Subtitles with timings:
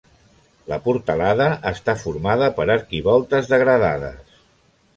[0.71, 4.37] La portalada està formada per arquivoltes degradades.